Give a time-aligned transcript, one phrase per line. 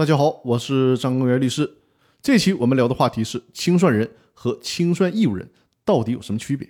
[0.00, 1.70] 大家好，我是张公元律师。
[2.22, 5.46] 这期我们聊的话题是清算人和清算义务人
[5.84, 6.66] 到底有什么区别？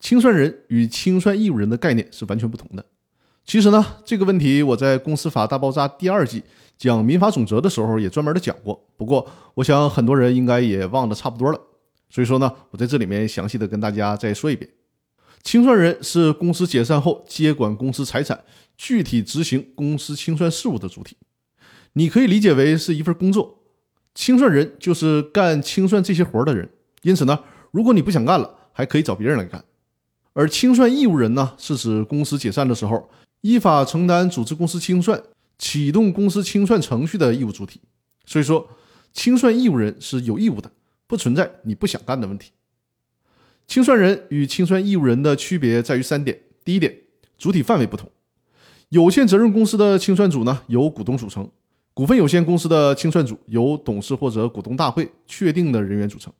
[0.00, 2.82] 清算人与清算义务人的概念是完全不同的。
[3.44, 6.42] 其实呢，这个问题我在《公司法大爆炸》第二季
[6.78, 8.82] 讲民法总则的时候也专门的讲过。
[8.96, 11.60] 不过，我想很多人应该也忘得差不多了。
[12.08, 14.70] 所以说呢，我在这里面详细的跟大家再说一遍：
[15.42, 18.42] 清算人是公司解散后接管公司财产、
[18.78, 21.14] 具体执行公司清算事务的主体。
[21.94, 23.62] 你可以理解为是一份工作，
[24.14, 26.70] 清算人就是干清算这些活的人。
[27.02, 29.64] 因此呢，如果你不想干了，还可以找别人来干。
[30.32, 33.10] 而清算义务人呢，是指公司解散的时候，
[33.42, 35.22] 依法承担组织公司清算、
[35.58, 37.80] 启动公司清算程序的义务主体。
[38.24, 38.68] 所以说，
[39.12, 40.70] 清算义务人是有义务的，
[41.06, 42.52] 不存在你不想干的问题。
[43.66, 46.96] 清算人与清算义务人的区别在于三点：第一点，
[47.36, 48.10] 主体范围不同。
[48.88, 51.50] 有限责任公司的清算组呢，由股东组成。
[51.94, 56.32] 股份有限公司的清算组由董事或者股东大会确定的人员组成，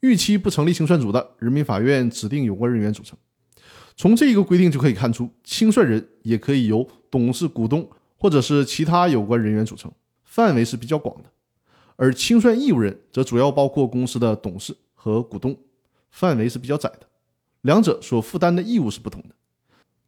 [0.00, 3.16] 逾期不成立清算组的，人民法院指定有关人员组成。
[3.96, 7.88] 从这一个规定就可以看出，清算人也可以由董事、股东
[8.18, 9.90] 或者是其他有关人员组成，
[10.22, 11.30] 范围是比较广的。
[11.96, 15.56] 而清算义务人则主要包括公司的董事和股东，
[16.10, 17.08] 范围是比较窄的。
[17.62, 19.34] 两者所负担的义务是不同的。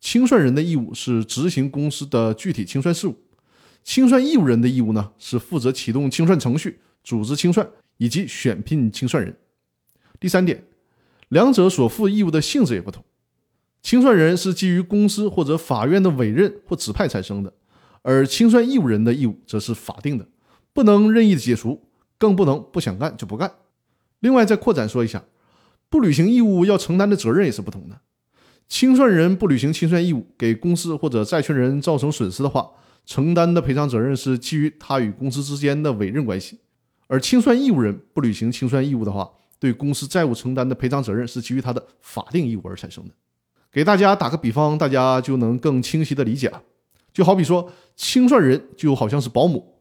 [0.01, 3.17] 清算人的义务是执行公司的具体清算事务。
[3.83, 9.37] 清算义务人的义务呢，是负责启动清算程序、组织清算以及选聘清算人。
[10.21, 10.65] 第三点，
[11.29, 13.05] 两者所负义务的性质也不同。
[13.83, 17.53] 清算人是基于公司或者法院的委任或指派产生的，
[18.03, 20.29] 而清算义务人的义务则是法定的，
[20.73, 21.83] 不能任意的解除，
[22.17, 23.53] 更不能不想干就不干。
[24.21, 25.25] 另外再扩展说一下，
[25.89, 28.01] 不履行义务要承担的责任也是不同的。
[28.69, 32.71] 清算人不履行清算义务，给公司或者债权人造成损失的话，
[33.05, 36.59] 承担的赔偿责任是基于他与公司之间的委任关系，
[37.09, 43.11] 而清算义务人不履行清算义务的话，对公司债务承担的赔偿责任是基于他的法定义务而产生的。
[43.73, 46.63] 给大家打个比方，大家就能更清晰的理解了。
[47.13, 49.75] 就好比说，清算人就好像是保姆，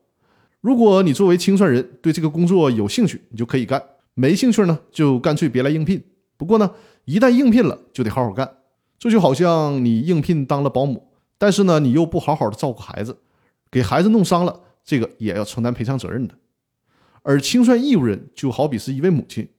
[0.59, 3.79] 如果你作为清算人对这个工作有兴趣，你就可以干；
[4.13, 6.01] 没兴趣呢，就干脆别来应聘。
[6.37, 6.71] 不过呢，
[7.05, 8.49] 一旦应聘了，就得好好干。
[8.97, 11.10] 这就好像你应聘当了保姆。
[11.41, 13.17] 但是呢，你又不好好的照顾孩子，
[13.71, 16.35] 给孩子弄伤了，这个也要承担赔偿责任的。
[17.23, 19.49] 而清算义务人就好比是一位母亲，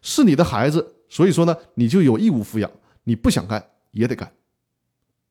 [0.00, 2.70] 是你的孩子，所以说呢，你就有义务抚养，
[3.02, 4.32] 你不想干也得干。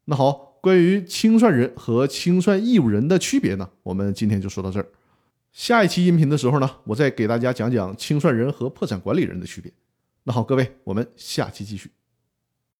[0.03, 4.85] 那好，关于清算人和清算义务人的区别呢，我们今天就说到这儿。
[5.53, 9.71] 下一期音频的时候呢，我再给大家讲讲清算人和破产管理人的区别。
[10.23, 11.89] 那好，各位，我们下期继续。